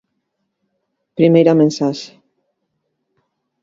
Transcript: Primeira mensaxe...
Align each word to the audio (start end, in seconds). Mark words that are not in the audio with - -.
Primeira 1.17 1.57
mensaxe... 1.61 2.09